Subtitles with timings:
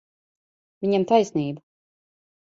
[0.85, 1.63] Viņam taisnība.